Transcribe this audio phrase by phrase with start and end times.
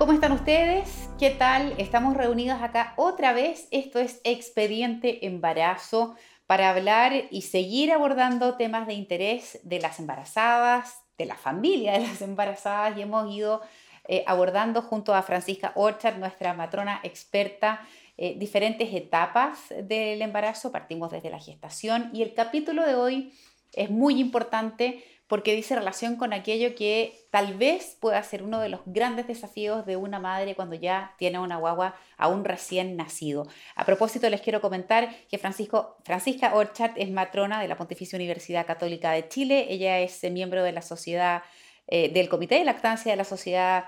[0.00, 1.10] ¿Cómo están ustedes?
[1.18, 1.74] ¿Qué tal?
[1.76, 3.68] Estamos reunidas acá otra vez.
[3.70, 11.02] Esto es Expediente Embarazo para hablar y seguir abordando temas de interés de las embarazadas,
[11.18, 13.60] de la familia de las embarazadas y hemos ido
[14.08, 17.86] eh, abordando junto a Francisca Orchard, nuestra matrona experta,
[18.16, 20.72] eh, diferentes etapas del embarazo.
[20.72, 23.34] Partimos desde la gestación y el capítulo de hoy
[23.74, 28.68] es muy importante porque dice relación con aquello que tal vez pueda ser uno de
[28.68, 33.46] los grandes desafíos de una madre cuando ya tiene una guagua aún recién nacido.
[33.76, 38.66] A propósito, les quiero comentar que Francisco, Francisca Orchard es matrona de la Pontificia Universidad
[38.66, 39.66] Católica de Chile.
[39.70, 41.44] Ella es eh, miembro de la sociedad,
[41.86, 43.84] eh, del Comité de Lactancia de la Sociedad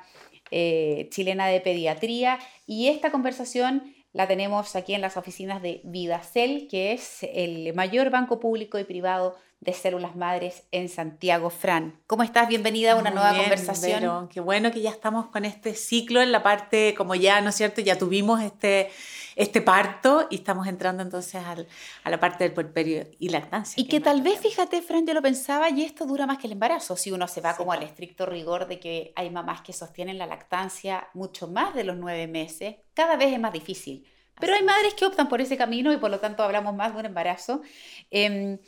[0.53, 2.39] eh, Chilena de Pediatría.
[2.67, 8.11] Y esta conversación la tenemos aquí en las oficinas de Vidacel, que es el mayor
[8.11, 11.49] banco público y privado de células madres en Santiago.
[11.49, 12.49] Fran, ¿cómo estás?
[12.49, 14.29] Bienvenida a una nueva conversación.
[14.29, 17.55] qué bueno que ya estamos con este ciclo en la parte, como ya, ¿no es
[17.55, 17.81] cierto?
[17.81, 18.91] Ya tuvimos este,
[19.37, 23.81] este parto y estamos entrando entonces a la parte del puerperio y lactancia.
[23.81, 26.55] Y que, tal vez, fíjate, Fran, yo lo pensaba y esto dura más que el
[26.55, 30.19] embarazo, si uno se va como al estricto rigor de que hay mamás que sostienen
[30.19, 34.05] la lactancia mucho más de los nueve meses, cada vez es más difícil.
[34.41, 36.99] Pero hay madres que optan por ese camino y por lo tanto hablamos más de
[36.99, 37.63] un embarazo.
[38.11, 38.59] Eh,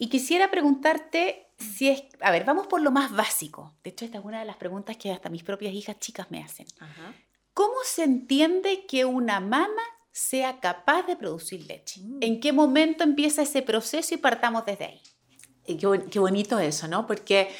[0.00, 3.74] y quisiera preguntarte si es, a ver, vamos por lo más básico.
[3.84, 6.42] De hecho, esta es una de las preguntas que hasta mis propias hijas chicas me
[6.42, 6.66] hacen.
[7.52, 12.00] ¿Cómo se entiende que una mamá sea capaz de producir leche?
[12.00, 12.18] Mm.
[12.22, 15.02] ¿En qué momento empieza ese proceso y partamos desde ahí?
[15.66, 15.76] Qué,
[16.10, 17.06] qué bonito eso, ¿no?
[17.06, 17.54] Porque,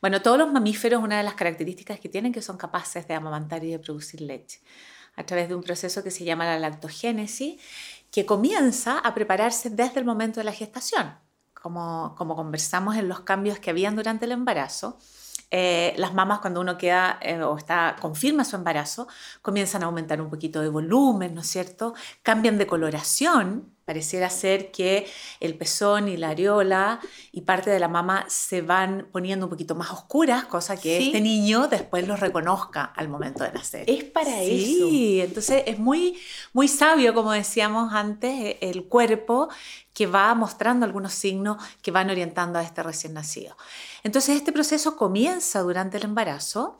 [0.00, 3.62] bueno, todos los mamíferos, una de las características que tienen que son capaces de amamantar
[3.64, 4.62] y de producir leche
[5.14, 7.60] a través de un proceso que se llama la lactogénesis,
[8.10, 11.20] que comienza a prepararse desde el momento de la gestación
[11.62, 14.98] como, conversamos en los cambios que habían durante el embarazo,
[15.50, 19.06] eh, las mamás cuando uno queda eh, o está, confirma su embarazo,
[19.42, 21.94] comienzan a aumentar un poquito de volumen, ¿no es cierto?
[22.22, 25.06] Cambian de coloración Pareciera ser que
[25.40, 27.00] el pezón y la areola
[27.32, 31.20] y parte de la mama se van poniendo un poquito más oscuras, cosa que este
[31.20, 33.84] niño después los reconozca al momento de nacer.
[33.88, 34.88] Es para eso.
[34.88, 36.18] Sí, entonces es muy,
[36.52, 39.48] muy sabio, como decíamos antes, el cuerpo
[39.94, 43.56] que va mostrando algunos signos que van orientando a este recién nacido.
[44.02, 46.78] Entonces este proceso comienza durante el embarazo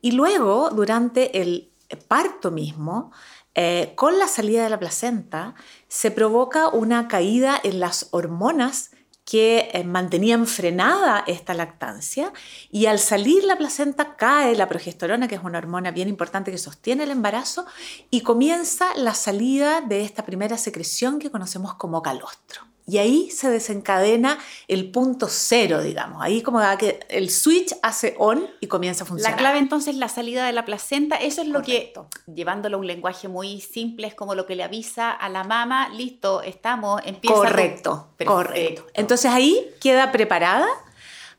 [0.00, 1.70] y luego durante el
[2.08, 3.12] parto mismo
[3.54, 5.54] eh, con la salida de la placenta
[5.88, 8.90] se provoca una caída en las hormonas
[9.24, 12.32] que eh, mantenían frenada esta lactancia
[12.70, 16.58] y al salir la placenta cae la progesterona, que es una hormona bien importante que
[16.58, 17.64] sostiene el embarazo,
[18.10, 22.71] y comienza la salida de esta primera secreción que conocemos como calostro.
[22.84, 26.20] Y ahí se desencadena el punto cero, digamos.
[26.20, 29.32] Ahí como que el switch hace on y comienza a funcionar.
[29.32, 31.16] La clave entonces es la salida de la placenta.
[31.16, 31.92] Eso es lo que,
[32.34, 35.90] llevándolo a un lenguaje muy simple, es como lo que le avisa a la mamá,
[35.90, 37.36] listo, estamos, empieza.
[37.36, 38.86] Correcto, correcto.
[38.94, 40.66] Entonces ahí queda preparada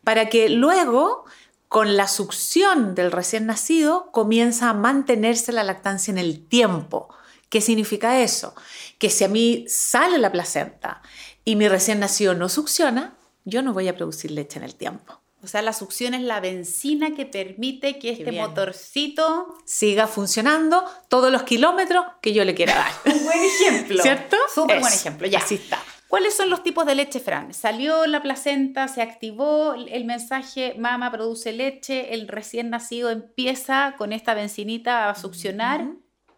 [0.03, 1.25] para que luego
[1.67, 7.09] con la succión del recién nacido comienza a mantenerse la lactancia en el tiempo.
[7.49, 8.55] ¿Qué significa eso?
[8.97, 11.01] Que si a mí sale la placenta
[11.45, 13.15] y mi recién nacido no succiona,
[13.45, 15.21] yo no voy a producir leche en el tiempo.
[15.43, 21.33] O sea, la succión es la benzina que permite que este motorcito siga funcionando todos
[21.33, 22.91] los kilómetros que yo le quiera dar.
[23.13, 24.01] Un buen ejemplo.
[24.01, 24.37] ¿Cierto?
[24.53, 25.39] Súper buen ejemplo, ya.
[25.39, 25.79] Así está.
[26.07, 27.53] ¿Cuáles son los tipos de leche, Fran?
[27.53, 34.13] Salió la placenta, se activó el mensaje, mama produce leche, el recién nacido empieza con
[34.13, 35.87] esta bencinita a succionar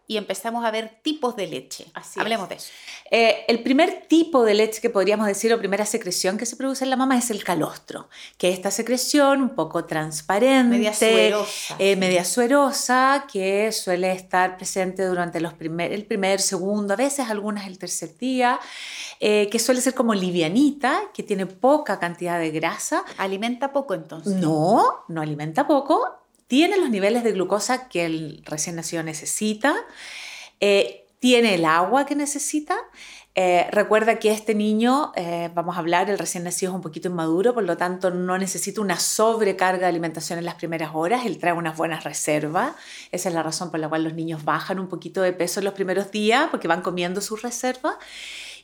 [0.08, 1.86] y empezamos a ver tipos de leche.
[1.94, 2.70] Así Hablemos de eso.
[3.10, 6.84] Eh, el primer tipo de leche que podríamos decir, o primera secreción que se produce
[6.84, 8.08] en la mama es el calostro,
[8.38, 14.56] que es esta secreción un poco transparente, media suerosa, eh, media suerosa que suele estar
[14.56, 18.60] presente durante los primer, el primer, segundo, a veces algunas el tercer día,
[19.18, 23.04] eh, que suele ser como livianita, que tiene poca cantidad de grasa.
[23.18, 24.34] ¿Alimenta poco entonces?
[24.34, 29.74] No, no alimenta poco tiene los niveles de glucosa que el recién nacido necesita,
[30.60, 32.76] eh, tiene el agua que necesita.
[33.38, 37.08] Eh, recuerda que este niño, eh, vamos a hablar, el recién nacido es un poquito
[37.08, 41.36] inmaduro, por lo tanto no necesita una sobrecarga de alimentación en las primeras horas, él
[41.36, 42.74] trae unas buenas reservas.
[43.12, 45.64] Esa es la razón por la cual los niños bajan un poquito de peso en
[45.64, 47.96] los primeros días, porque van comiendo sus reservas.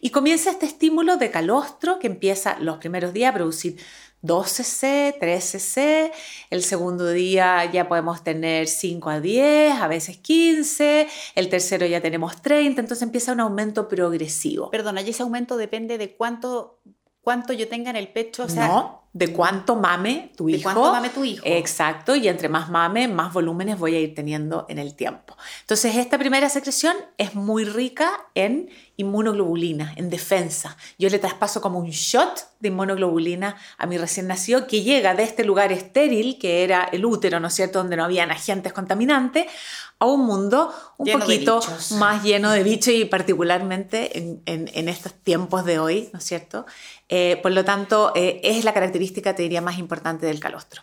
[0.00, 3.76] Y comienza este estímulo de calostro que empieza los primeros días a producir
[4.22, 6.12] 2 cc, 3 cc,
[6.50, 12.00] el segundo día ya podemos tener 5 a 10, a veces 15, el tercero ya
[12.00, 14.70] tenemos 30, entonces empieza un aumento progresivo.
[14.70, 16.78] Perdona, ¿y ese aumento depende de cuánto,
[17.20, 18.46] cuánto yo tenga en el pecho?
[18.48, 20.62] no, de cuánto mame tu ¿De hijo.
[20.62, 21.42] cuánto mame tu hijo?
[21.44, 25.36] Exacto, y entre más mame, más volúmenes voy a ir teniendo en el tiempo.
[25.60, 30.76] Entonces, esta primera secreción es muy rica en inmunoglobulina, en defensa.
[30.98, 35.22] Yo le traspaso como un shot de inmunoglobulina a mi recién nacido que llega de
[35.22, 39.46] este lugar estéril, que era el útero, ¿no es cierto?, donde no habían agentes contaminantes,
[39.98, 41.60] a un mundo un Lleno poquito
[41.92, 46.24] más lleno de bichos y particularmente en, en- en estos tiempos de hoy, ¿no es
[46.24, 46.66] cierto?
[47.08, 50.82] Eh, por lo tanto, eh, es la característica, te diría, más importante del calostro.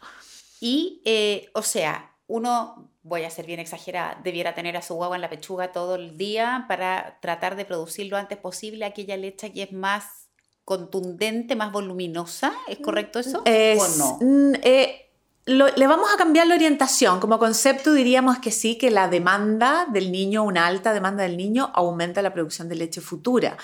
[0.61, 5.15] Y, eh, o sea, uno, voy a ser bien exagerada, debiera tener a su guagua
[5.15, 9.51] en la pechuga todo el día para tratar de producir lo antes posible aquella leche
[9.53, 10.27] que es más
[10.65, 12.53] contundente, más voluminosa.
[12.67, 13.41] ¿Es correcto eso?
[13.45, 14.17] Es- ¿O no?
[14.21, 15.09] mm, eh,
[15.45, 17.19] lo- le vamos a cambiar la orientación.
[17.19, 21.71] Como concepto diríamos que sí, que la demanda del niño, una alta demanda del niño,
[21.73, 23.57] aumenta la producción de leche futura.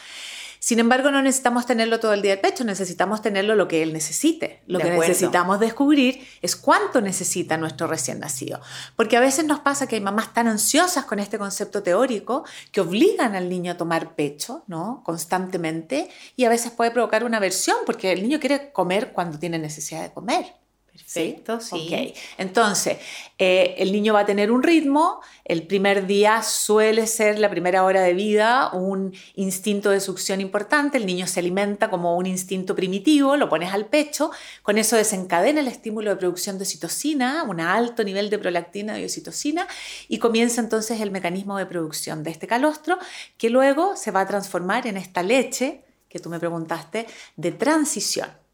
[0.66, 3.94] Sin embargo, no necesitamos tenerlo todo el día de pecho, necesitamos tenerlo lo que él
[3.94, 4.64] necesite.
[4.66, 5.10] Lo De que acuerdo.
[5.10, 8.60] necesitamos descubrir es cuánto necesita nuestro recién nacido.
[8.96, 12.82] Porque a veces nos pasa que hay mamás tan ansiosas con este concepto teórico que
[12.82, 15.04] obligan al niño a tomar pecho, ¿no?
[15.06, 19.60] Constantemente y a veces puede provocar una aversión porque el niño quiere comer cuando tiene
[19.60, 20.65] necesidad de comer.
[20.96, 21.76] Perfecto, sí.
[21.76, 22.18] Ok.
[22.38, 22.98] Entonces,
[23.38, 25.20] eh, el niño va a tener un ritmo.
[25.44, 30.98] El primer día suele ser la primera hora de vida un instinto de succión importante.
[30.98, 34.32] El niño se alimenta como un instinto primitivo, lo pones al pecho.
[34.64, 39.04] Con eso desencadena el estímulo de producción de citocina, un alto nivel de prolactina y
[39.04, 39.68] oxitocina,
[40.08, 42.98] y comienza entonces el mecanismo de producción de este calostro,
[43.38, 47.06] que luego se va a transformar en esta leche que tú me preguntaste
[47.36, 48.45] de transición.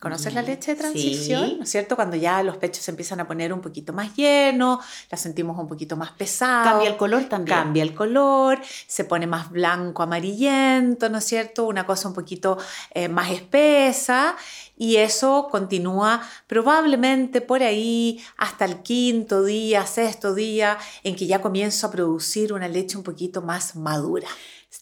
[0.00, 1.46] ¿Conoces la leche de transición?
[1.46, 1.54] sí.
[1.58, 1.94] ¿No es cierto?
[1.94, 5.68] Cuando ya los pechos se empiezan a poner un poquito más llenos, la sentimos un
[5.68, 6.64] poquito más pesada.
[6.64, 7.58] Cambia el color también.
[7.58, 11.66] Cambia el color, se pone más blanco, amarillento, ¿no es cierto?
[11.66, 12.56] Una cosa un poquito
[12.94, 14.36] eh, más espesa
[14.78, 21.42] y eso continúa probablemente por ahí hasta el quinto día, sexto día, en que ya
[21.42, 24.28] comienzo a producir una leche un poquito más madura.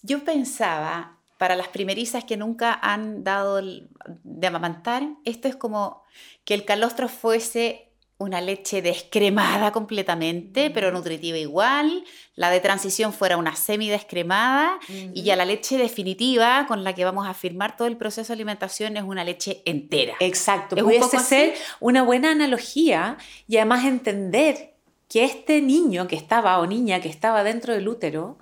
[0.02, 6.02] Yo pensaba, para las primerizas que nunca han dado de amamantar, esto es como
[6.44, 7.88] que el calostro fuese
[8.18, 12.04] una leche descremada completamente, pero nutritiva igual,
[12.34, 17.28] la de transición fuera una semi-descremada y ya la leche definitiva con la que vamos
[17.28, 20.14] a firmar todo el proceso de alimentación es una leche entera.
[20.18, 21.26] Exacto, ¿Es un pudiese así?
[21.26, 24.74] ser una buena analogía y además entender
[25.08, 28.38] que este niño que estaba o niña que estaba dentro del útero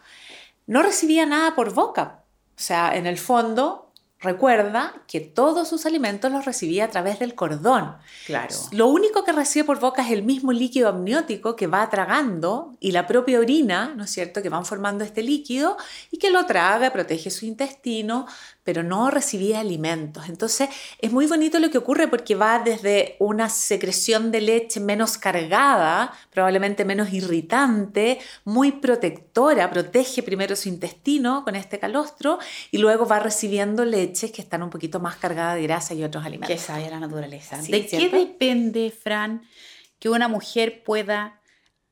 [0.67, 2.25] no recibía nada por boca.
[2.57, 7.35] O sea, en el fondo, recuerda que todos sus alimentos los recibía a través del
[7.35, 7.97] cordón.
[8.25, 8.55] Claro.
[8.73, 12.93] Lo único que recibe por boca es el mismo líquido amniótico que va tragando y
[12.93, 15.77] la propia orina, ¿no es cierto?, que van formando este líquido
[16.11, 18.27] y que lo traga, protege su intestino,
[18.67, 20.29] pero no recibía alimentos.
[20.29, 20.69] Entonces,
[20.99, 26.13] es muy bonito lo que ocurre porque va desde una secreción de leche menos cargada,
[26.33, 32.41] probablemente menos irritante, muy protectora, protege primero su intestino con este calostro
[32.73, 36.25] y luego va recibiendo leches que están un poquito más cargadas de grasa y otros
[36.25, 36.57] alimentos.
[36.57, 37.63] Que sabe la naturaleza.
[37.63, 39.43] Sí, ¿De qué depende, Fran,
[40.01, 41.41] que una mujer pueda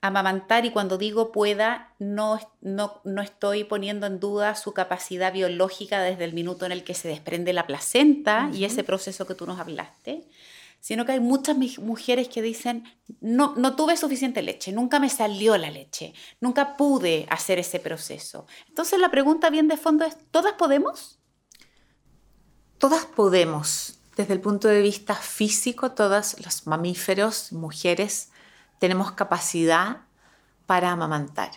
[0.06, 0.66] amamantar?
[0.66, 6.24] Y cuando digo pueda, no, no, no estoy poniendo en duda su capacidad biológica desde
[6.24, 9.58] el minuto en el que se desprende la placenta y ese proceso que tú nos
[9.58, 10.28] hablaste,
[10.78, 12.84] sino que hay muchas mujeres que dicen,
[13.22, 18.46] no, no tuve suficiente leche, nunca me salió la leche, nunca pude hacer ese proceso.
[18.68, 21.18] Entonces la pregunta bien de fondo es, ¿todas podemos?
[22.76, 28.28] Todas podemos, desde el punto de vista físico, todas los mamíferos, mujeres,
[28.78, 29.98] tenemos capacidad
[30.66, 31.50] para amamantar.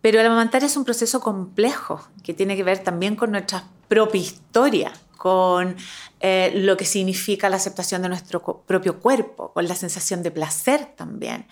[0.00, 4.20] Pero el amamantar es un proceso complejo que tiene que ver también con nuestra propia
[4.20, 5.76] historia, con
[6.20, 10.84] eh, lo que significa la aceptación de nuestro propio cuerpo, con la sensación de placer
[10.96, 11.46] también.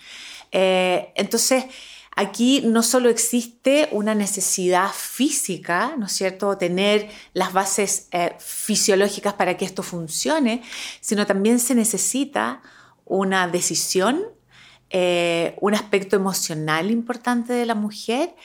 [0.51, 1.65] Eh, entonces,
[2.15, 9.33] aquí no solo existe una necesidad física, ¿no es cierto?, tener las bases eh, fisiológicas
[9.33, 10.61] para que esto funcione,
[11.01, 12.61] sino también se necesita
[13.05, 14.23] una decisión,
[14.95, 18.35] eh, un aspecto emocional importante de la mujer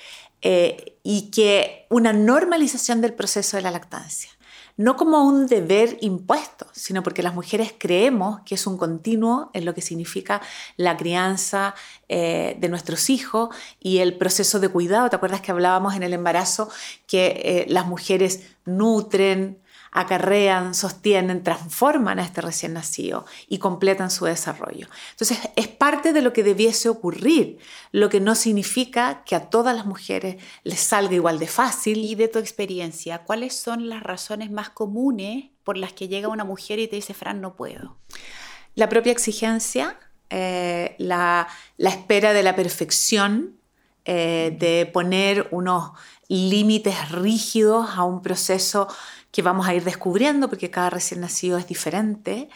[0.40, 4.30] eh, y que una normalización del proceso de la lactancia.
[4.78, 9.66] No como un deber impuesto, sino porque las mujeres creemos que es un continuo en
[9.66, 10.40] lo que significa
[10.78, 11.74] la crianza
[12.08, 15.10] eh, de nuestros hijos y el proceso de cuidado.
[15.10, 16.70] ¿Te acuerdas que hablábamos en el embarazo
[17.06, 19.58] que las mujeres nutren,
[19.92, 24.88] acarrean, sostienen, transforman a este recién nacido y completan su desarrollo.
[25.12, 27.58] Entonces, es parte de lo que debiese ocurrir,
[27.92, 31.98] lo que no significa que a todas las mujeres les salga igual de fácil.
[31.98, 36.44] Y de tu experiencia, ¿cuáles son las razones más comunes por las que llega una
[36.44, 37.96] mujer y te dice, Fran, no puedo?
[38.74, 39.98] La propia exigencia,
[40.30, 43.58] eh, la, espera de la perfección,
[44.04, 45.92] eh, de poner unos
[46.28, 48.88] límites rígidos a un proceso
[49.32, 52.48] que vamos a ir descubriendo porque cada recién nacido es diferente,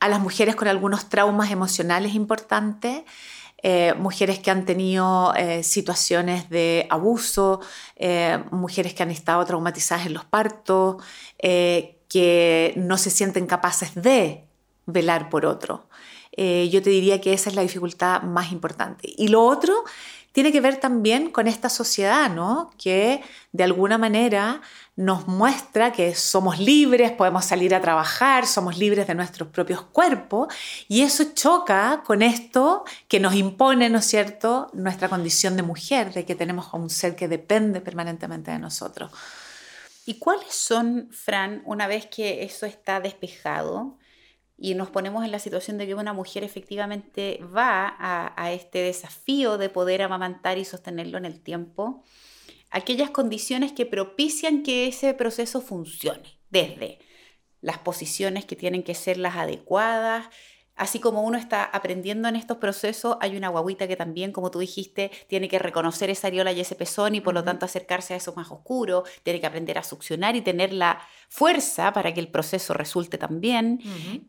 [0.00, 3.04] a las mujeres con algunos traumas emocionales importantes,
[3.62, 7.60] eh, mujeres que han tenido eh, situaciones de abuso,
[7.96, 11.02] eh, mujeres que han estado traumatizadas en los partos,
[12.08, 14.44] que no se sienten capaces de
[14.86, 15.88] velar por otro.
[16.36, 19.08] yo te diría que esa es la dificultad más importante.
[19.16, 19.84] Y lo otro
[20.36, 22.70] tiene que ver también con esta sociedad, ¿no?
[22.76, 24.60] Que de alguna manera
[24.94, 30.54] nos muestra que somos libres, podemos salir a trabajar, somos libres de nuestros propios cuerpos
[30.88, 36.12] y eso choca con esto que nos impone, ¿no es cierto?, nuestra condición de mujer,
[36.12, 39.10] de que tenemos a un ser que depende permanentemente de nosotros.
[40.04, 43.96] ¿Y cuáles son, Fran, una vez que eso está despejado?
[44.58, 49.58] Y nos ponemos en la situación de que una mujer efectivamente va a, este desafío
[49.58, 52.02] de poder amamantar y sostenerlo en el tiempo,
[52.70, 56.98] aquellas condiciones que propician que ese proceso funcione, desde
[57.60, 60.28] las posiciones que tienen que ser las adecuadas,
[60.76, 64.58] Así como uno está aprendiendo en estos procesos, hay una guaguita que también, como tú
[64.58, 68.18] dijiste, tiene que reconocer esa areola y ese pezón y por lo tanto acercarse a
[68.18, 72.28] eso más oscuro, tiene que aprender a succionar y tener la fuerza para que el
[72.28, 73.80] proceso resulte también.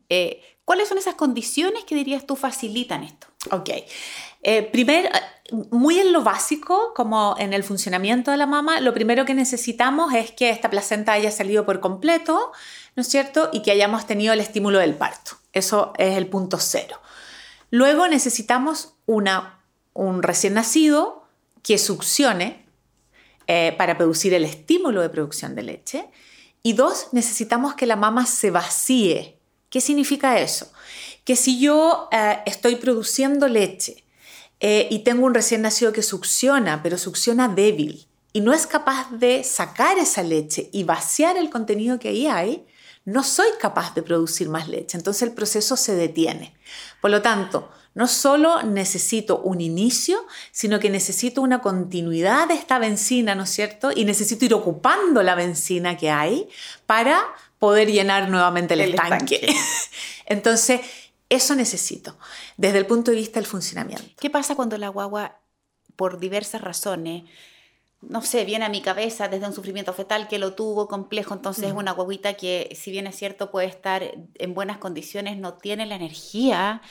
[0.09, 3.27] Eh, ¿Cuáles son esas condiciones que dirías tú facilitan esto?
[3.51, 3.69] Ok.
[4.43, 5.09] Eh, primero,
[5.71, 10.13] muy en lo básico, como en el funcionamiento de la mama, lo primero que necesitamos
[10.13, 12.51] es que esta placenta haya salido por completo,
[12.97, 13.49] ¿no es cierto?
[13.53, 15.37] Y que hayamos tenido el estímulo del parto.
[15.53, 16.99] Eso es el punto cero.
[17.69, 21.23] Luego necesitamos un recién nacido
[21.61, 22.65] que succione
[23.45, 26.07] eh, para producir el estímulo de producción de leche.
[26.63, 29.37] Y dos, necesitamos que la mama se vacíe.
[29.69, 30.71] ¿Qué significa eso?
[31.23, 34.03] Que si yo eh, estoy produciendo leche
[34.59, 39.09] eh, y tengo un recién nacido que succiona, pero succiona débil, y no es capaz
[39.09, 42.67] de sacar esa leche y vaciar el contenido que ahí hay,
[43.03, 46.55] no soy capaz de producir más leche, entonces el proceso se detiene.
[47.01, 52.77] Por lo tanto, no solo necesito un inicio, sino que necesito una continuidad de esta
[52.77, 53.89] benzina, ¿no es cierto?
[53.91, 56.47] Y necesito ir ocupando la benzina que hay
[56.85, 57.19] para
[57.57, 59.49] poder llenar nuevamente el, estanque.
[60.27, 60.81] entonces,
[61.27, 62.15] eso necesito
[62.55, 64.11] desde el punto de vista del funcionamiento.
[64.19, 65.39] ¿Qué pasa cuando la guagua,
[65.95, 67.23] por diversas razones,
[68.01, 71.65] no sé, viene a mi cabeza desde un sufrimiento fetal que lo tuvo complejo, entonces
[71.65, 74.03] es una guaguita que, si bien es cierto, puede estar
[74.35, 76.81] en buenas condiciones, no tiene la energía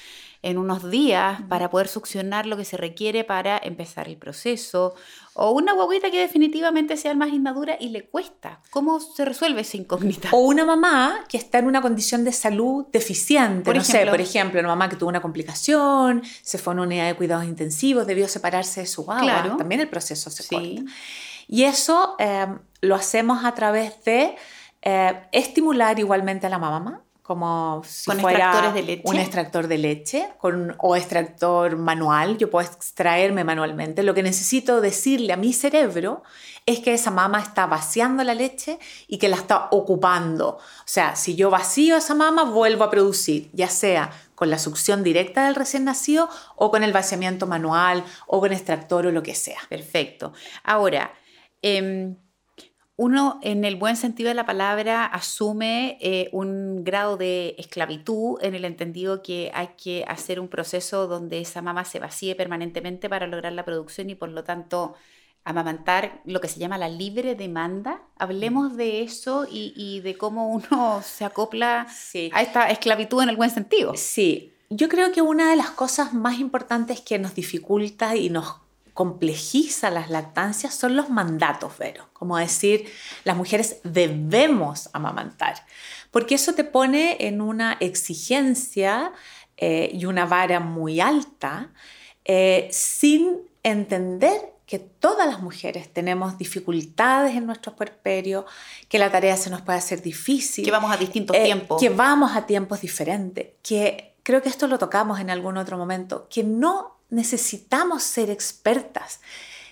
[0.46, 4.94] en unos días para poder succionar lo que se requiere para empezar el proceso.
[5.34, 8.60] O una guaguita que definitivamente sea más inmadura y le cuesta.
[8.70, 10.28] ¿Cómo se resuelve esa incógnita?
[10.30, 13.64] O una mamá que está en una condición de salud deficiente.
[13.64, 16.82] Por no sé, por ejemplo, una mamá que tuvo una complicación, se fue a una
[16.84, 19.56] unidad de cuidados intensivos, debió separarse de su guagua.
[19.58, 20.84] También el proceso se sí.
[21.48, 22.46] Y eso eh,
[22.82, 24.36] lo hacemos a través de
[24.82, 28.72] eh, estimular igualmente a la mamá como si fuera
[29.04, 34.04] un extractor de leche con, o extractor manual, yo puedo extraerme manualmente.
[34.04, 36.22] Lo que necesito decirle a mi cerebro
[36.66, 38.78] es que esa mama está vaciando la leche
[39.08, 40.50] y que la está ocupando.
[40.50, 45.02] O sea, si yo vacío esa mama, vuelvo a producir, ya sea con la succión
[45.02, 49.34] directa del recién nacido o con el vaciamiento manual o con extractor o lo que
[49.34, 49.58] sea.
[49.68, 50.32] Perfecto.
[50.62, 51.12] Ahora,
[51.60, 52.14] eh,
[52.98, 58.54] uno, en el buen sentido de la palabra, asume eh, un grado de esclavitud en
[58.54, 63.26] el entendido que hay que hacer un proceso donde esa mama se vacíe permanentemente para
[63.26, 64.94] lograr la producción y por lo tanto
[65.44, 68.00] amamantar lo que se llama la libre demanda.
[68.18, 71.86] Hablemos de eso y, de cómo uno se acopla
[72.32, 73.92] a esta esclavitud en el buen sentido.
[73.94, 78.65] Sí, yo creo que una de las cosas más importantes que nos dificulta y nos
[78.96, 82.08] complejiza las lactancias son los mandatos, Vero.
[82.14, 82.90] Como decir,
[83.24, 85.66] las mujeres debemos amamantar,
[86.10, 89.12] porque eso te pone en una exigencia
[89.58, 91.72] eh, y una vara muy alta
[92.24, 98.46] eh, sin entender que todas las mujeres tenemos dificultades en nuestro puerperio,
[98.88, 100.64] que la tarea se nos puede hacer difícil.
[100.64, 101.78] Que vamos a distintos eh, tiempos.
[101.78, 103.48] Que vamos a tiempos diferentes.
[103.62, 106.28] Que creo que esto lo tocamos en algún otro momento.
[106.30, 109.20] Que no necesitamos ser expertas.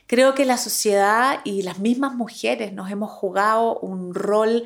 [0.07, 4.65] Creo que la sociedad y las mismas mujeres nos hemos jugado un rol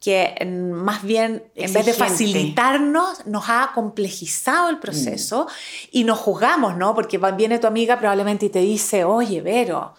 [0.00, 5.88] que más bien, en vez de facilitarnos, nos ha complejizado el proceso mm.
[5.92, 6.94] y nos juzgamos, ¿no?
[6.94, 9.94] Porque viene tu amiga probablemente y te dice, oye, Vero,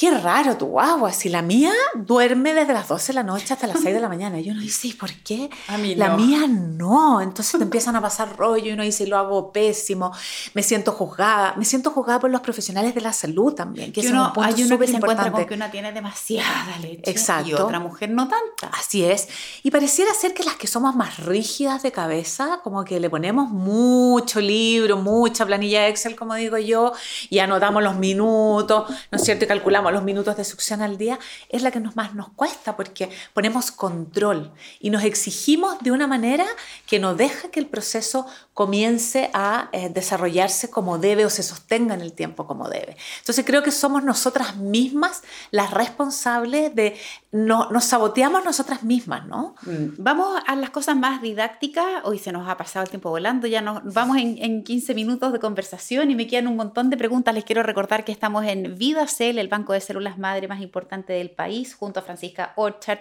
[0.00, 3.66] qué raro tu guagua, si la mía duerme desde las 12 de la noche hasta
[3.66, 4.40] las 6 de la mañana.
[4.40, 5.50] Y uno dice, ¿y por qué?
[5.68, 7.20] A mí la mía no.
[7.20, 10.10] Entonces te empiezan a pasar rollo y uno dice, lo hago pésimo,
[10.54, 11.52] me siento juzgada.
[11.58, 14.28] Me siento juzgada por los profesionales de la salud también, que Que ese uno, es
[14.28, 15.36] un punto hay uno que se encuentra superimportante.
[15.36, 17.66] con que una tiene demasiada leche y Exacto.
[17.66, 18.74] otra mujer no tanta.
[18.78, 19.28] Así es.
[19.62, 23.50] Y pareciera ser que las que somos más rígidas de cabeza, como que le ponemos
[23.50, 26.94] mucho libro, mucha planilla Excel, como digo yo,
[27.28, 29.44] y anotamos los minutos, ¿no es cierto?
[29.44, 31.18] Y calculamos los minutos de succión al día,
[31.48, 36.06] es la que nos más nos cuesta porque ponemos control y nos exigimos de una
[36.06, 36.46] manera
[36.86, 38.26] que no deja que el proceso
[38.60, 42.94] comience a eh, desarrollarse como debe o se sostenga en el tiempo como debe.
[43.20, 46.94] Entonces creo que somos nosotras mismas las responsables de,
[47.32, 49.54] no, nos saboteamos nosotras mismas, ¿no?
[49.62, 49.94] Mm.
[49.96, 52.04] Vamos a las cosas más didácticas.
[52.04, 55.32] Hoy se nos ha pasado el tiempo volando, ya nos vamos en, en 15 minutos
[55.32, 57.34] de conversación y me quedan un montón de preguntas.
[57.34, 61.30] Les quiero recordar que estamos en VidaCell, el banco de células madre más importante del
[61.30, 62.98] país, junto a Francisca Orchard,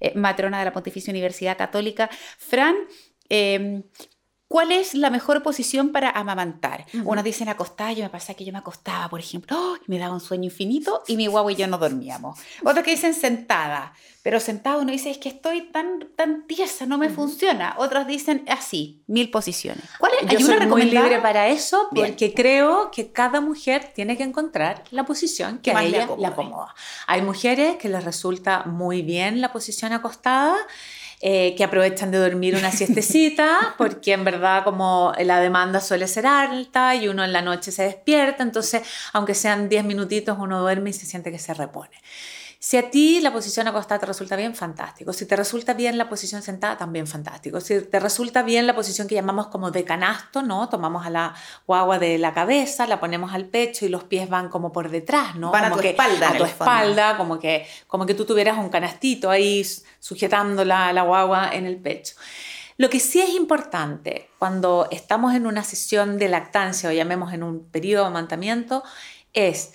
[0.00, 2.10] eh, matrona de la Pontificia Universidad Católica.
[2.36, 2.74] Fran,
[3.30, 3.84] eh,
[4.48, 6.86] ¿Cuál es la mejor posición para amamantar?
[6.94, 7.10] Ujú.
[7.10, 9.76] Unos dicen acostada, yo me pasa que yo me acostaba, por ejemplo, ¡oh!
[9.76, 12.38] y me daba un sueño infinito y mi guagua y yo no dormíamos.
[12.64, 16.96] Otros que dicen sentada, pero sentado uno dice es que estoy tan, tan tiesa, no
[16.96, 17.16] me Ujú.
[17.16, 17.74] funciona.
[17.76, 19.84] Otros dicen así, mil posiciones.
[19.98, 20.30] ¿Cuál es?
[20.30, 22.06] Yo ¿Hay soy una muy libre para eso Bien.
[22.06, 26.26] porque creo que cada mujer tiene que encontrar la posición que Que a ella le
[26.26, 26.74] acomoda.
[27.06, 30.56] Hay mujeres que les resulta muy bien la posición acostada,
[31.20, 36.26] eh, que aprovechan de dormir una siestecita, porque en verdad como la demanda suele ser
[36.26, 38.82] alta y uno en la noche se despierta, entonces
[39.12, 41.96] aunque sean 10 minutitos uno duerme y se siente que se repone.
[42.60, 45.12] Si a ti la posición acostada te resulta bien, fantástico.
[45.12, 47.60] Si te resulta bien la posición sentada, también fantástico.
[47.60, 50.68] Si te resulta bien la posición que llamamos como de canasto, ¿no?
[50.68, 51.34] Tomamos a la
[51.68, 55.36] guagua de la cabeza, la ponemos al pecho y los pies van como por detrás,
[55.36, 55.52] ¿no?
[55.52, 58.70] Van a tu que espalda, A tu espalda, como que, como que tú tuvieras un
[58.70, 59.64] canastito ahí
[60.00, 62.16] sujetando la, la guagua en el pecho.
[62.76, 67.44] Lo que sí es importante cuando estamos en una sesión de lactancia o llamemos en
[67.44, 68.82] un periodo de amamantamiento
[69.32, 69.72] es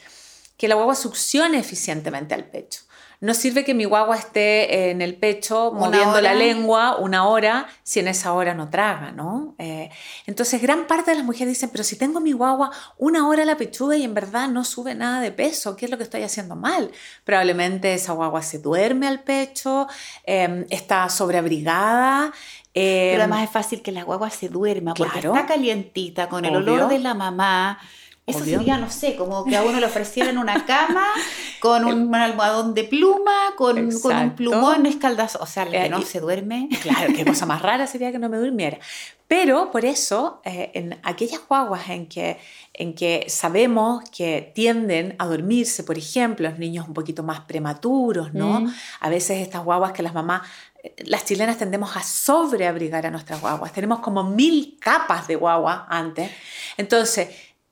[0.63, 2.80] que la guagua succione eficientemente al pecho.
[3.19, 7.99] No sirve que mi guagua esté en el pecho moviendo la lengua una hora si
[7.99, 9.56] en esa hora no traga, ¿no?
[9.60, 9.89] Eh,
[10.26, 13.45] entonces, gran parte de las mujeres dicen, pero si tengo mi guagua una hora a
[13.45, 16.23] la pechuga y en verdad no sube nada de peso, ¿qué es lo que estoy
[16.23, 16.91] haciendo mal?
[17.26, 19.88] Probablemente esa guagua se duerme al pecho,
[20.26, 22.32] eh, está sobreabrigada.
[22.73, 25.36] Pero además es fácil que la guagua se duerma porque Claro.
[25.36, 26.73] está calientita con el Obvio.
[26.73, 27.80] olor de la mamá.
[28.26, 31.06] Eso sería, no sé, como que a uno le ofrecieran una cama
[31.60, 35.40] con un almohadón de pluma, con, con un plumón escaldazo.
[35.42, 36.70] O sea, el que Eh, no y- se duerme.
[36.82, 38.80] Claro, qué cosa más rara sería que no me durmiera.
[39.28, 42.38] Pero por eso, eh, en aquellas guaguas en que,
[42.74, 48.34] en que sabemos que tienden a dormirse, por ejemplo, los niños un poquito más prematuros,
[48.34, 48.62] ¿no?
[48.62, 48.74] Mm.
[49.02, 50.44] A veces estas guaguas que las mamás,
[50.84, 53.74] eh, las chilenas tendemos a sobreabrigar a nuestras guaguas.
[53.74, 56.30] Tenemos como mil capas de guagua antes.
[56.78, 57.30] Entonces,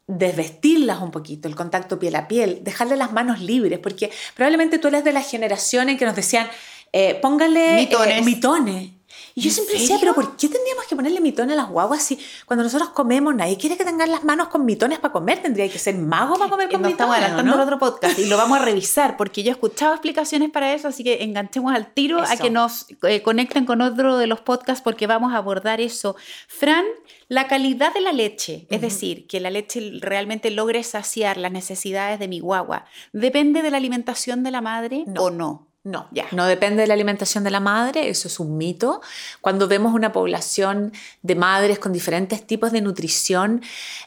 [0.08, 4.90] desvestirlas un poquito, el contacto piel a piel, dejarle las manos libres, porque probablemente tú
[4.90, 6.48] eres de la generación en que nos decían,
[6.94, 8.92] eh, póngale eh, Mitones.
[9.36, 12.04] Y yo ¿En siempre decía, pero ¿por qué tendríamos que ponerle mitones a las guaguas
[12.04, 15.41] si cuando nosotros comemos nadie quiere que tengan las manos con mitones para comer?
[15.41, 17.63] Tendría que ser mago para comer con estamos mitones, ¿o adelantando ¿no?
[17.63, 21.04] otro podcast y lo vamos a revisar porque yo he escuchado explicaciones para eso, así
[21.04, 25.08] que enganchemos al tiro a que nos eh, conecten con otro de los podcasts porque
[25.08, 26.15] vamos a abordar eso.
[26.48, 26.86] Fran,
[27.28, 32.20] la calidad de la leche, es decir, que la leche realmente logre saciar las necesidades
[32.20, 35.24] de mi guagua, ¿depende de la alimentación de la madre No.
[35.24, 35.70] o no?
[35.84, 36.28] No, Ya.
[36.32, 39.02] no depende de la alimentación de la madre, eso es un mito.
[39.41, 43.63] Cuando vemos una población de madres con diferentes tipos de nutrición,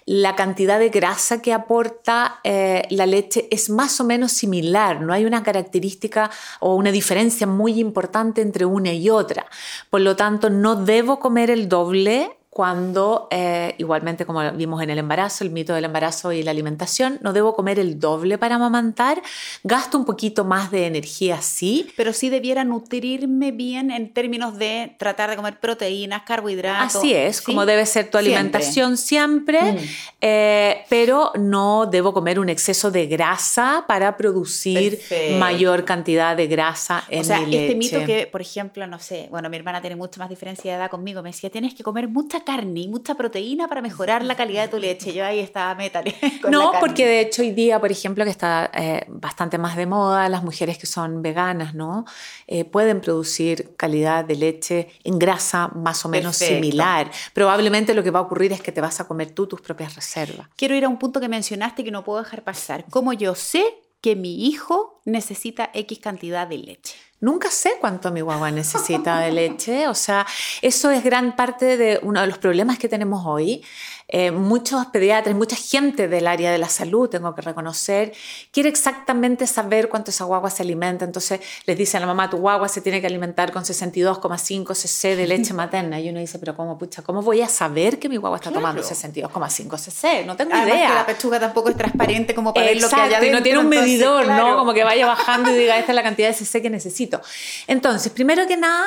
[0.07, 5.13] la cantidad de grasa que aporta eh, la leche es más o menos similar, no
[5.13, 9.47] hay una característica o una diferencia muy importante entre una y otra.
[9.91, 14.99] Por lo tanto, no debo comer el doble cuando, eh, igualmente como vimos en el
[14.99, 19.21] embarazo, el mito del embarazo y la alimentación, no debo comer el doble para amamantar,
[19.65, 21.91] gasto un poquito más de energía, sí.
[21.97, 26.95] Pero sí debiera nutrirme bien en términos de tratar de comer proteínas, carbohidratos.
[26.95, 27.43] Así es, ¿sí?
[27.45, 28.35] como debe ser tu Siempre.
[28.37, 29.79] alimentación siempre, Mm.
[30.21, 35.39] eh, pero no debo comer un exceso de grasa para producir Perfecto.
[35.39, 38.07] mayor cantidad de grasa en O sea, mi este mito leche.
[38.21, 41.21] que, por ejemplo, no sé, bueno, mi hermana tiene mucha más diferencia de edad conmigo,
[41.21, 44.69] me decía, tienes que comer mucha carne y mucha proteína para mejorar la calidad de
[44.69, 45.13] tu leche.
[45.13, 45.77] Yo ahí estaba
[46.43, 49.77] con la No, porque de hecho hoy día, por ejemplo, que está eh, bastante más
[49.77, 52.05] de moda, las mujeres que son veganas, ¿no?
[52.47, 56.63] Eh, pueden producir calidad de leche en grasa más o menos Perfecto.
[56.63, 57.11] similar.
[57.33, 59.95] Probablemente lo que va a ocurrir es que te vas a comer tú tus propias
[59.95, 60.49] reservas.
[60.57, 62.85] Quiero ir a un punto que mencionaste que no puedo dejar pasar.
[62.91, 66.95] ¿Cómo yo sé que mi hijo necesita X cantidad de leche?
[67.21, 70.27] Nunca sé cuánto mi guagua necesita de leche, o sea,
[70.61, 73.65] eso es gran parte de uno de los problemas que tenemos hoy.
[74.17, 78.13] Eh, muchos pediatras, mucha gente del área de la salud, tengo que reconocer,
[78.53, 81.05] quiere exactamente saber cuánto esa guagua se alimenta.
[81.05, 85.17] Entonces les dice a la mamá, tu guagua se tiene que alimentar con 62,5 cc
[85.17, 85.99] de leche materna.
[85.99, 88.83] Y uno dice, pero ¿cómo, pucha, ¿cómo voy a saber que mi guagua está tomando
[88.85, 90.25] 62,5 cc?
[90.25, 90.89] No tengo Además idea.
[90.91, 93.39] Que la pechuga tampoco es transparente como para ver lo que hay Exacto, y adentro.
[93.41, 94.49] no tiene un entonces, medidor, claro.
[94.49, 94.57] ¿no?
[94.59, 97.21] Como que vaya bajando y diga, esta es la cantidad de cc que necesito.
[97.67, 98.87] Entonces, primero que nada,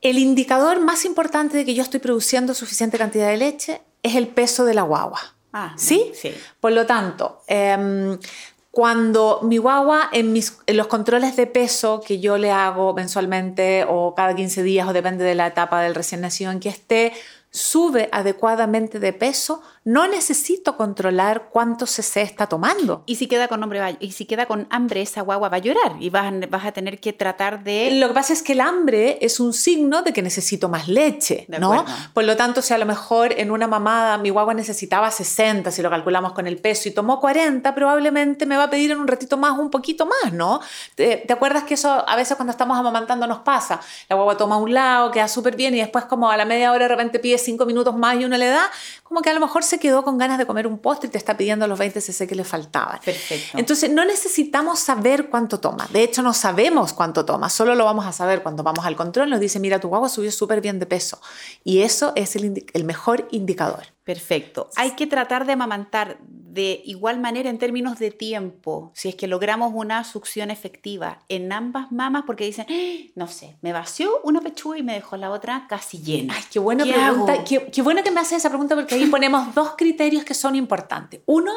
[0.00, 4.28] el indicador más importante de que yo estoy produciendo suficiente cantidad de leche es el
[4.28, 5.20] peso de la guagua.
[5.52, 6.12] Ah, ¿Sí?
[6.14, 6.34] sí.
[6.60, 8.18] Por lo tanto, em,
[8.70, 13.84] cuando mi guagua en, mis, en los controles de peso que yo le hago mensualmente
[13.88, 17.12] o cada 15 días o depende de la etapa del recién nacido en que esté,
[17.50, 23.02] sube adecuadamente de peso, no necesito controlar cuánto cc está tomando.
[23.06, 25.96] Y si queda con hambre, y si queda con hambre, esa guagua va a llorar
[26.00, 28.60] y vas, a- vas a tener que tratar de Lo que pasa es que el
[28.60, 31.72] hambre es un signo de que necesito más leche, De ¿no?
[31.72, 31.92] acuerdo.
[32.14, 35.82] Por lo tanto, si a lo mejor en una mamada mi guagua necesitaba 60, si
[35.82, 39.08] lo calculamos con el peso, y tomó 40, probablemente me va a pedir en un
[39.08, 40.60] ratito más un poquito más, ¿no?
[40.94, 43.80] ¿Te, te acuerdas que eso a veces cuando estamos amamantando nos pasa?
[44.08, 46.84] La guagua toma un lado, queda súper bien y después como a la media hora
[46.84, 48.70] de repente pide 5 minutos más y uno le da,
[49.02, 51.18] como que a lo mejor se quedó con ganas de comer un postre y te
[51.18, 53.00] está pidiendo los 20 cc que le faltaban.
[53.04, 53.58] Perfecto.
[53.58, 55.88] Entonces, no necesitamos saber cuánto toma.
[55.92, 57.50] De hecho, no sabemos cuánto toma.
[57.50, 59.30] Solo lo vamos a saber cuando vamos al control.
[59.30, 61.20] Nos dice, mira, tu guagua subió súper bien de peso.
[61.64, 63.84] Y eso es el, mejor indicador.
[64.04, 64.70] Perfecto.
[64.76, 66.18] Hay que tratar de amamantar
[66.50, 71.52] de igual manera en términos de tiempo, si es que logramos una succión efectiva en
[71.52, 75.30] ambas mamas, porque dicen, "Ah, no sé, me vació una pechuga y me dejó la
[75.30, 76.34] otra casi llena.
[76.36, 77.44] Ay, qué buena ¿Qué pregunta.
[77.44, 80.54] Qué, qué bueno que me haces esa pregunta porque ahí ponemos dos criterios que son
[80.56, 81.20] importantes.
[81.26, 81.52] Uno,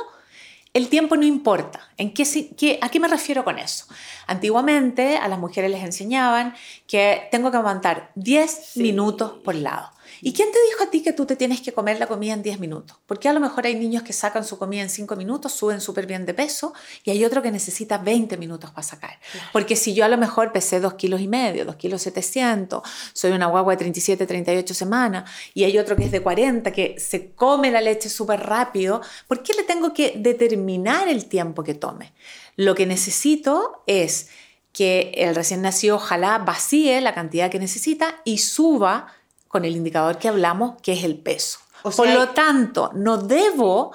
[0.73, 1.81] el tiempo no importa.
[1.97, 2.23] ¿En qué,
[2.57, 3.85] qué- ¿A qué me refiero con eso?
[4.27, 6.53] Antiguamente a las mujeres les enseñaban
[6.87, 8.81] que tengo que aguantar 10 Sí.
[8.81, 9.89] minutos por lado.
[10.23, 12.43] ¿Y quién te dijo a ti que tú te tienes que comer la comida en
[12.43, 12.97] 10 minutos?
[13.07, 16.05] Porque a lo mejor hay niños que sacan su comida en 5 minutos, suben súper
[16.05, 19.19] bien de peso, y hay otro que necesita 20 minutos para sacar.
[19.51, 23.31] Porque si yo a lo mejor pesé 2 kilos y medio, 2 kilos 700, soy
[23.31, 27.31] una guagua de 37, 38 semanas, y hay otro que es de 40, que se
[27.31, 32.13] come la leche súper rápido, ¿por qué le tengo que determinar el tiempo que tome?
[32.55, 34.29] Lo que necesito es
[34.71, 39.07] que el recién nacido ojalá vacíe la cantidad que necesita y suba
[39.51, 41.59] con el indicador que hablamos, que es el peso.
[41.83, 43.91] O Por lo tanto, no debo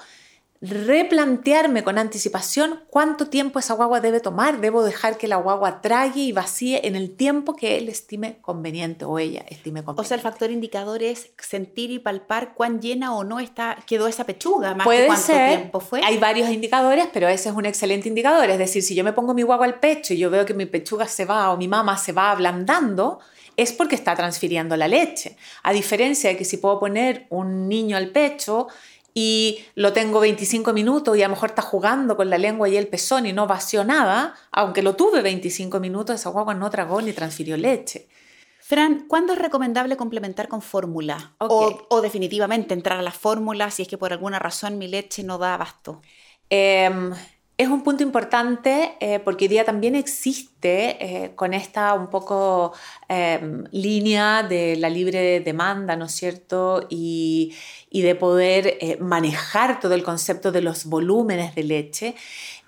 [0.59, 4.59] replantearme con anticipación cuánto tiempo esa guagua debe tomar.
[4.59, 9.05] Debo dejar que la guagua trague y vacíe en el tiempo que él estime conveniente
[9.05, 10.01] o ella estime conveniente.
[10.01, 14.07] O sea, el factor indicador es sentir y palpar cuán llena o no está, quedó
[14.07, 16.01] esa pechuga, más que Puede cuánto ser, tiempo fue.
[16.03, 18.49] hay varios indicadores, pero ese es un excelente indicador.
[18.49, 20.65] Es decir, si yo me pongo mi guagua al pecho y yo veo que mi
[20.65, 23.19] pechuga se va o mi mama se va ablandando,
[23.57, 25.35] es porque está transfiriendo la leche.
[25.63, 28.67] A diferencia de que si puedo poner un niño al pecho
[29.13, 32.77] y lo tengo 25 minutos y a lo mejor está jugando con la lengua y
[32.77, 37.01] el pezón y no vació nada, aunque lo tuve 25 minutos, esa guagua no tragó
[37.01, 38.07] ni transfirió leche.
[38.59, 41.33] Fran, ¿cuándo es recomendable complementar con fórmula?
[41.39, 45.23] O, o definitivamente entrar a la fórmula si es que por alguna razón mi leche
[45.23, 46.01] no da abasto.
[46.49, 46.89] Eh,
[47.57, 52.73] es un punto importante eh, porque hoy día también existe eh, con esta un poco
[53.09, 56.85] eh, línea de la libre demanda, ¿no es cierto?
[56.89, 57.55] Y,
[57.91, 62.15] de poder eh, manejar todo el concepto de los volúmenes de leche.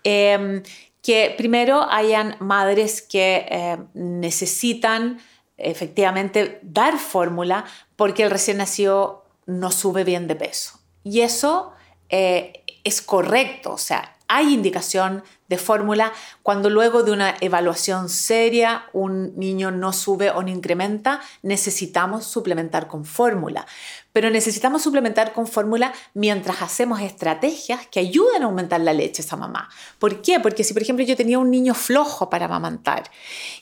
[0.03, 0.63] Eh,
[1.03, 5.19] que primero hayan madres que eh, necesitan
[5.55, 7.63] efectivamente dar fórmula
[7.95, 10.79] porque el recién nacido no sube bien de peso.
[11.03, 11.73] Y eso
[12.09, 19.37] es correcto, o sea, hay indicación de fórmula cuando luego de una evaluación seria un
[19.37, 23.65] niño no sube o no incrementa, necesitamos suplementar con fórmula.
[24.11, 29.25] Pero necesitamos suplementar con fórmula mientras hacemos estrategias que ayuden a aumentar la leche a
[29.25, 29.69] esa mamá.
[29.99, 30.39] ¿Por qué?
[30.39, 33.03] Porque si, por ejemplo, yo tenía un niño flojo para amamantar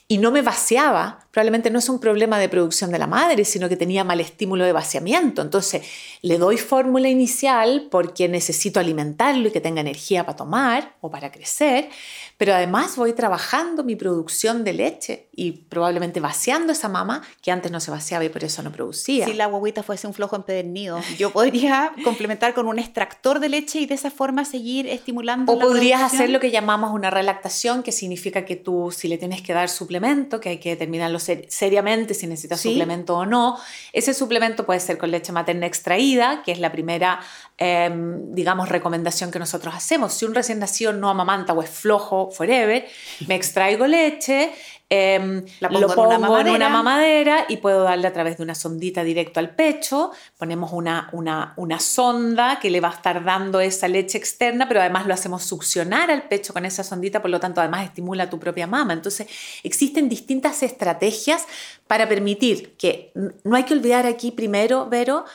[0.07, 3.67] y no me vaciaba, probablemente no es un problema de producción de la madre, sino
[3.67, 5.41] que tenía mal estímulo de vaciamiento.
[5.41, 5.85] Entonces,
[6.21, 11.31] le doy fórmula inicial porque necesito alimentarlo y que tenga energía para tomar o para
[11.31, 11.91] crecer, good.
[12.37, 17.71] Pero además voy trabajando mi producción de leche y probablemente vaciando esa mama que antes
[17.71, 19.25] no se vaciaba y por eso no producía.
[19.25, 23.79] Si la guaguita fuese un flojo empedernido, yo podría complementar con un extractor de leche
[23.79, 26.21] y de esa forma seguir estimulando O la podrías producción.
[26.21, 29.69] hacer lo que llamamos una relactación, que significa que tú, si le tienes que dar
[29.69, 32.69] suplemento, que hay que determinarlo ser- seriamente si necesitas Sí.
[32.69, 33.57] suplemento o no,
[33.93, 37.19] ese suplemento puede ser con leche materna extraída, que es la primera,
[37.57, 40.13] em, digamos, recomendación que nosotros hacemos.
[40.13, 42.85] Si un recién nacido no amamanta o es es forever,
[43.27, 44.51] me extraigo leche,
[44.89, 46.49] Em, pongo lo pongo en una mamadera.
[46.49, 50.11] en una mamadera y puedo darle a través de una sondita directo al pecho.
[50.37, 54.79] Ponemos una, una, una sonda que le va a estar dando esa leche externa, pero
[54.79, 58.39] además lo hacemos succionar al pecho con esa sondita, por lo tanto además estimula tu
[58.39, 58.93] propia mama.
[58.93, 59.27] Entonces
[59.63, 61.45] existen distintas estrategias
[61.87, 63.11] para permitir que,
[63.43, 65.25] no hay que olvidar aquí primero, Vero,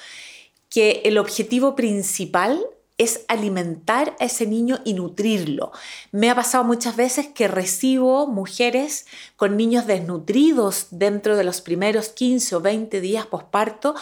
[0.71, 2.59] que el objetivo principal
[3.03, 5.73] es alimentar a ese niño y nutrirlo.
[6.11, 12.09] Me ha pasado muchas veces que recibo mujeres con niños desnutridos dentro de los primeros
[12.09, 13.95] 15 o 20 días posparto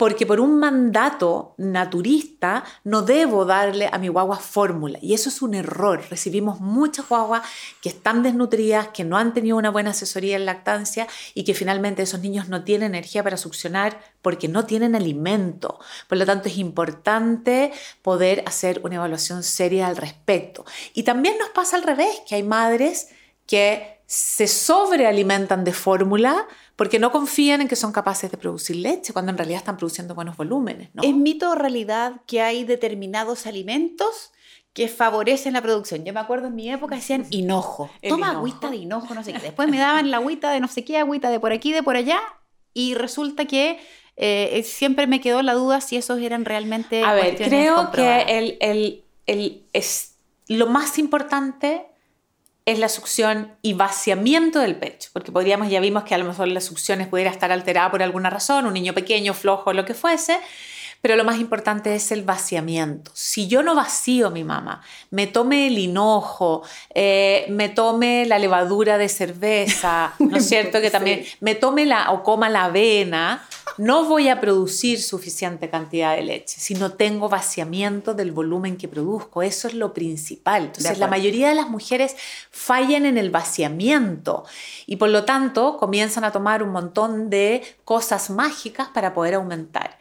[0.00, 4.98] porque por un mandato naturista no debo darle a mi guagua fórmula.
[5.02, 6.00] Y eso es un error.
[6.08, 7.42] Recibimos muchas guaguas
[7.82, 12.00] que están desnutridas, que no han tenido una buena asesoría en lactancia y que finalmente
[12.00, 15.78] esos niños no tienen energía para succionar porque no tienen alimento.
[16.08, 20.64] Por lo tanto, es importante poder hacer una evaluación seria al respecto.
[20.94, 23.08] Y también nos pasa al revés, que hay madres
[23.46, 26.48] que se sobrealimentan de fórmula
[26.80, 30.14] porque no confían en que son capaces de producir leche cuando en realidad están produciendo
[30.14, 30.88] buenos volúmenes.
[30.94, 31.02] ¿no?
[31.02, 34.32] ¿Es mito o realidad que hay determinados alimentos
[34.72, 36.06] que favorecen la producción?
[36.06, 37.90] Yo me acuerdo en mi época decían hinojo.
[38.00, 38.38] El Toma hinojo.
[38.38, 39.40] agüita de hinojo, no sé qué.
[39.40, 41.96] Después me daban la agüita de no sé qué, agüita de por aquí, de por
[41.96, 42.18] allá.
[42.72, 43.78] Y resulta que
[44.16, 47.04] eh, siempre me quedó la duda si esos eran realmente.
[47.04, 50.14] A ver, creo que el, el- el- es,
[50.48, 51.88] lo más importante
[52.66, 56.48] es la succión y vaciamiento del pecho, porque podríamos, ya vimos que a lo mejor
[56.48, 60.38] la succión pudiera estar alterada por alguna razón, un niño pequeño, flojo, lo que fuese,
[61.00, 63.10] pero lo más importante es el vaciamiento.
[63.14, 66.62] Si yo no vacío mi mamá, me tome el hinojo,
[66.94, 70.80] eh, me tome la levadura de cerveza, ¿no es cierto?
[70.80, 73.46] Que también me tome la o coma la avena,
[73.78, 78.88] no voy a producir suficiente cantidad de leche si no tengo vaciamiento del volumen que
[78.88, 79.42] produzco.
[79.42, 80.64] Eso es lo principal.
[80.64, 82.14] Entonces, la mayoría de las mujeres
[82.50, 84.44] fallan en el vaciamiento
[84.86, 89.98] y por lo tanto comienzan a tomar un montón de cosas mágicas para poder aumentar.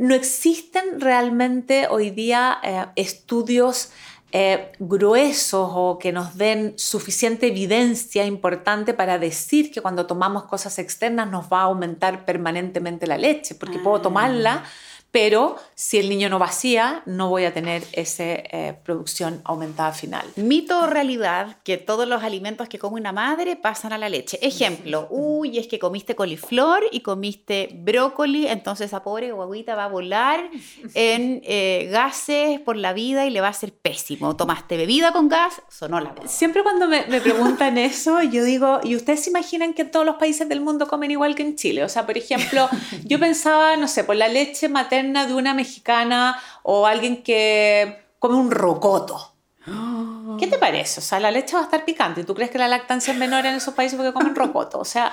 [0.00, 3.90] No existen realmente hoy día eh, estudios
[4.32, 10.78] eh, gruesos o que nos den suficiente evidencia importante para decir que cuando tomamos cosas
[10.78, 14.02] externas nos va a aumentar permanentemente la leche, porque puedo Ah.
[14.02, 14.64] tomarla,
[15.10, 18.24] pero si el niño no vacía, no voy a tener esa
[18.84, 20.26] producción aumentada final.
[20.36, 24.38] Mito o realidad que todos los alimentos que come una madre pasan a la leche.
[24.42, 29.88] Ejemplo, uy, es que comiste coliflor y comiste brócoli, entonces esa pobre guaguita va a
[29.88, 30.50] volar
[30.94, 34.36] en eh, gases por la vida y le va a ser pésimo.
[34.36, 36.30] Tomaste bebida con gas, sonó la voz.
[36.30, 40.16] Siempre cuando me, me preguntan eso, yo digo, ¿y ustedes se imaginan que todos los
[40.16, 41.84] países del mundo comen igual que en Chile?
[41.84, 42.68] O sea, por ejemplo,
[43.04, 48.36] yo pensaba, no sé, por la leche materna de una mexicana o alguien que come
[48.36, 49.34] un rocoto.
[50.38, 51.00] ¿Qué te parece?
[51.00, 52.22] O sea, la leche va a estar picante.
[52.22, 54.78] ¿Y tú crees que la lactancia es menor en esos países porque comen rocoto?
[54.78, 55.12] O sea,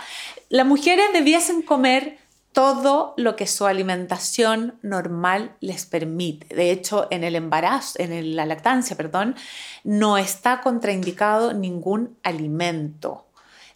[0.50, 2.18] las mujeres debiesen comer
[2.54, 6.56] todo lo que su alimentación normal les permite.
[6.56, 9.36] De hecho, en el embarazo, en la lactancia, perdón,
[9.84, 13.27] no está contraindicado ningún alimento.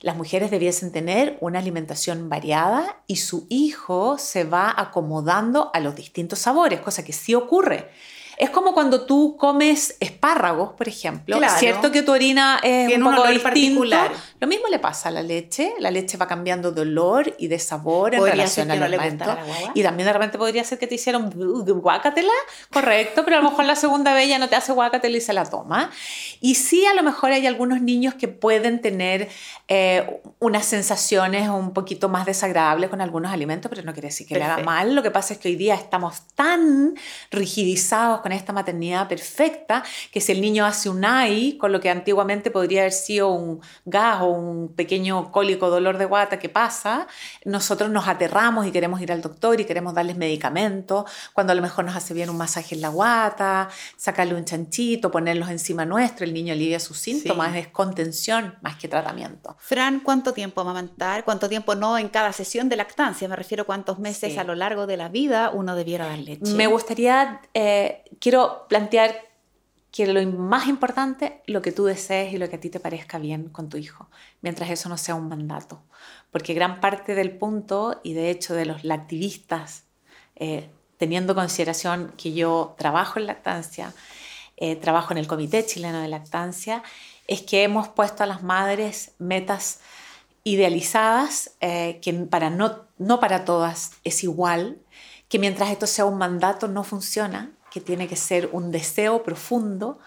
[0.02, 5.96] Las mujeres debiesen tener una alimentación variada y su hijo se va acomodando a los
[5.96, 7.90] distintos sabores, cosa que sí ocurre.
[8.38, 11.38] Es como cuando tú comes espárragos, por ejemplo.
[11.38, 11.54] Claro.
[11.54, 13.80] Es cierto que tu orina es Tiene un un poco olor distinto.
[13.82, 14.12] particular.
[14.42, 15.76] Lo mismo le pasa a la leche.
[15.78, 19.38] La leche va cambiando de olor y de sabor en relación al alimento.
[19.76, 21.30] Y también de repente podría ser que te hicieron
[21.80, 22.34] guácatela,
[22.74, 25.34] correcto, pero a lo mejor la segunda vez ya no te hace guácatela y se
[25.34, 25.92] la toma.
[26.40, 29.30] Y sí, a lo mejor hay algunos niños que pueden tener
[29.68, 34.40] eh, unas sensaciones un poquito más desagradables con algunos alimentos, pero no quiere decir que
[34.40, 34.96] le haga mal.
[34.96, 36.96] Lo que pasa es que hoy día estamos tan
[37.30, 41.92] rigidizados con esta maternidad perfecta que si el niño hace un AI, con lo que
[41.92, 47.08] antiguamente podría haber sido un gas o un pequeño cólico dolor de guata que pasa,
[47.46, 51.62] nosotros nos aterramos y queremos ir al doctor y queremos darles medicamentos, cuando a lo
[51.62, 56.26] mejor nos hace bien un masaje en la guata, sacarle un chanchito, ponerlos encima nuestro,
[56.26, 57.60] el niño alivia sus síntomas, Sí.
[57.60, 59.56] es contención más que tratamiento.
[59.60, 61.24] Fran, ¿cuánto tiempo amamantar?
[61.26, 63.28] ¿Cuánto tiempo no en cada sesión de lactancia?
[63.28, 64.40] Me refiero cuántos meses Sí.
[64.40, 66.54] a lo largo de la vida uno debiera dar leche.
[66.54, 69.31] Me gustaría, eh, quiero plantear
[69.92, 73.20] que lo más importante, lo que tú desees y lo que a ti te parezca
[73.20, 74.10] bien con tu hijo,
[74.42, 75.84] mientras eso no sea un mandato.
[76.32, 79.84] Porque gran parte del punto, y de hecho de los lactivistas,
[80.36, 83.94] eh, teniendo en consideración que yo trabajo en lactancia,
[84.56, 86.84] eh, trabajo en el Comité Chileno de Lactancia,
[87.28, 89.82] es que hemos puesto a las madres metas
[90.44, 94.80] idealizadas, eh, que para no, no para todas es igual,
[95.28, 100.00] que mientras esto sea un mandato no funciona, que tiene que ser un deseo profundo.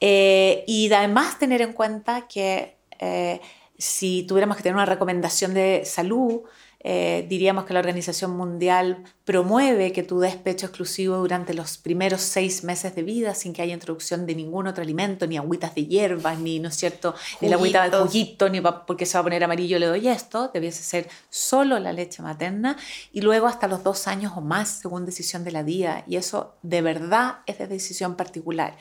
[0.00, 3.40] Eh, y además tener en cuenta que eh,
[3.76, 6.42] si tuviéramos que tener una recomendación de salud,
[6.80, 12.22] eh, diríamos que la Organización Mundial promueve que tú des pecho exclusivo durante los primeros
[12.22, 15.86] seis meses de vida sin que haya introducción de ningún otro alimento, ni agüitas de
[15.86, 19.22] hierbas, ni, ¿no es cierto?, ni la agüita de juguito, ni porque se va a
[19.24, 22.76] poner amarillo le doy esto, debiese ser solo la leche materna
[23.12, 26.54] y luego hasta los dos años o más según decisión de la DIA y eso
[26.62, 28.76] de verdad es de decisión particular.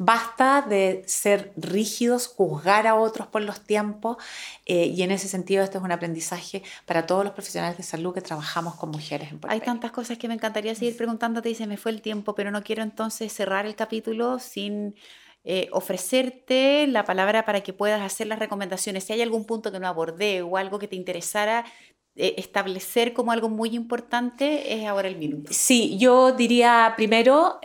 [0.00, 4.16] Basta de ser rígidos, juzgar a otros por los tiempos
[4.64, 8.14] eh, y en ese sentido esto es un aprendizaje para todos los profesionales de salud
[8.14, 11.66] que trabajamos con mujeres en Hay tantas cosas que me encantaría seguir preguntándote y se
[11.66, 14.94] me fue el tiempo, pero no quiero entonces cerrar el capítulo sin...
[15.44, 19.04] Eh, ofrecerte la palabra para que puedas hacer las recomendaciones.
[19.04, 21.64] Si hay algún punto que no abordé o algo que te interesara
[22.16, 25.50] eh, establecer como algo muy importante, es ahora el minuto.
[25.54, 27.60] Sí, yo diría primero,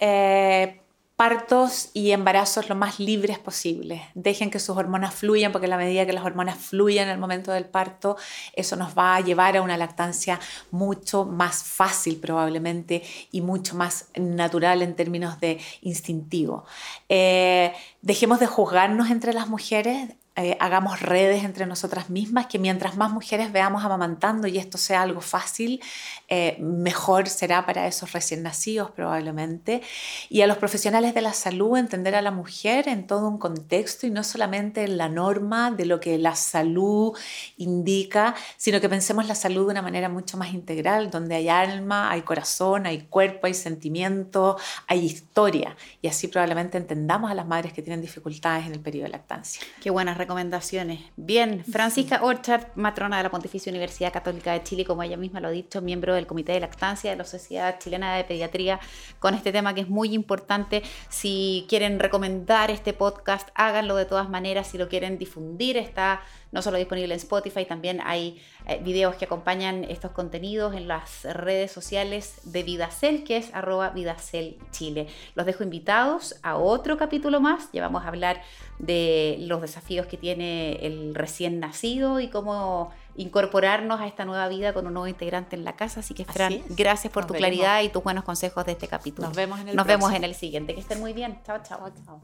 [1.15, 4.09] partos y embarazos lo más libres posible.
[4.15, 7.19] Dejen que sus hormonas fluyan, porque a la medida que las hormonas fluyan en el
[7.19, 8.17] momento del parto,
[8.53, 10.39] eso nos va a llevar a una lactancia
[10.71, 16.65] mucho más fácil probablemente y mucho más natural en términos de instintivo.
[17.09, 22.97] Eh, dejemos de juzgarnos entre las mujeres, eh, hagamos redes entre nosotras mismas, que mientras
[22.97, 25.79] más mujeres veamos amamantando y esto sea algo fácil,
[26.27, 29.83] eh, mejor será para esos recién nacidos probablemente.
[30.29, 34.07] Y a los profesionales de la salud entender a la mujer en todo un contexto
[34.07, 37.15] y no solamente en la norma de lo que la salud
[37.57, 42.09] indica, sino que pensemos la salud de una manera mucho más integral, donde hay alma,
[42.09, 45.75] hay corazón, hay cuerpo, hay sentimiento, hay historia.
[46.01, 49.61] Y así probablemente entendamos a las madres que tienen dificultades en el periodo de lactancia.
[49.79, 51.01] Qué buenas recomendaciones.
[51.17, 55.49] Bien, Francisca Orchard, matrona de la Pontificia Universidad Católica de Chile, como ella misma lo
[55.49, 58.79] ha dicho, miembro del Comité de Lactancia de la Sociedad Chilena de Pediatría,
[59.19, 60.81] con este tema que es muy importante.
[61.09, 64.67] Si quieren recomendar este podcast, háganlo de todas maneras.
[64.67, 66.21] Si lo quieren difundir, está
[66.53, 71.23] no solo disponible en Spotify, también hay eh, videos que acompañan estos contenidos en las
[71.23, 75.07] redes sociales de Vidacel, que es arroba Vidacel Chile.
[75.33, 77.69] Los dejo invitados a otro capítulo más.
[77.73, 78.43] Ya vamos a hablar
[78.77, 84.73] de los desafíos que tiene el recién nacido y cómo incorporarnos a esta nueva vida
[84.73, 86.01] con un nuevo integrante en la casa.
[86.01, 89.27] Así que, Fran, gracias por tu claridad y tus buenos consejos de este capítulo.
[89.27, 90.75] Nos vemos en el Nos vemos en el siguiente.
[90.75, 91.39] Que estén muy bien.
[91.43, 91.91] Chao, chao.
[92.05, 92.21] chao.